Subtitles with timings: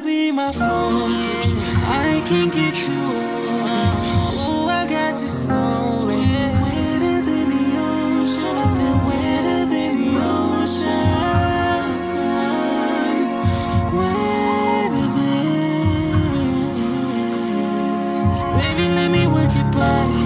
[0.00, 1.10] be my phone.
[1.88, 3.96] I can't get you on.
[4.38, 5.54] Oh, I got you so.
[6.06, 8.56] Wetter than the ocean.
[8.56, 11.16] I said, wetter than the ocean.
[13.96, 15.78] Wetter than.
[18.58, 20.22] Baby, let me work your body.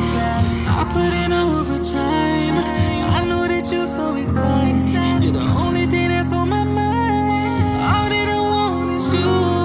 [0.67, 2.65] I put in overtime.
[3.15, 5.23] I know that you're so excited.
[5.23, 7.83] You're the only thing that's on my mind.
[7.93, 9.60] All that I want is you.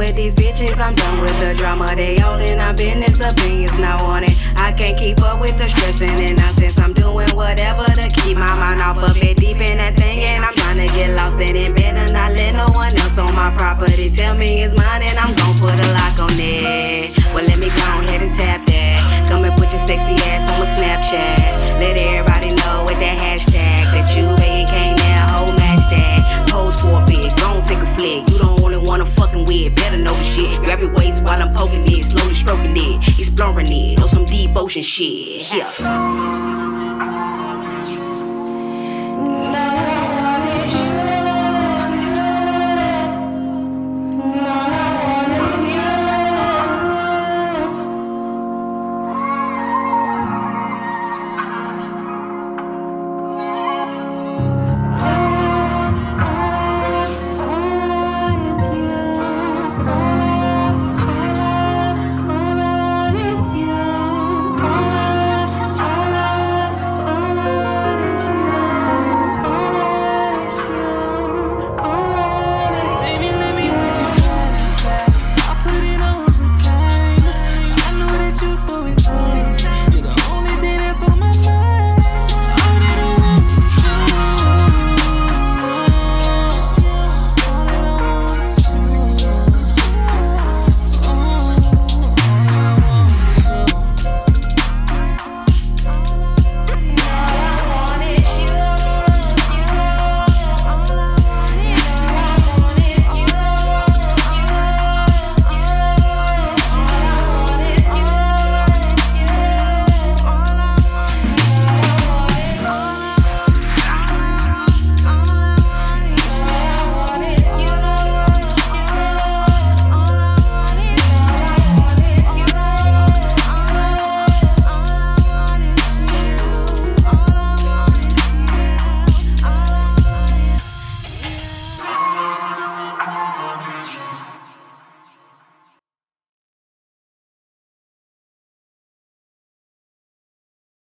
[0.00, 1.94] With these bitches, I'm done with the drama.
[1.94, 4.34] They all in our business, opinions not wanted.
[4.56, 6.78] I can't keep up with the stressing and nonsense.
[6.78, 9.36] I'm doing whatever to keep my mind off of it.
[9.36, 11.76] Deep in that thing, and I'm trying to get lost in it.
[11.76, 15.34] Better not let no one else on my property tell me it's mine, and I'm
[15.36, 17.16] gon' put a lock on it.
[17.34, 19.28] Well, let me go ahead and tap that.
[19.28, 21.78] Come and put your sexy ass on my Snapchat.
[21.78, 26.48] Let everybody know with that hashtag that you ain't can't now whole match that.
[26.48, 28.28] Pose for a bit, don't take a flick.
[28.30, 28.59] You don't
[28.90, 30.60] only wanna fucking with, better know the shit.
[30.62, 34.56] Grab your waist while I'm poking it, slowly stroking it, exploring it, on some deep
[34.56, 35.52] ocean shit.
[35.52, 36.19] Yeah.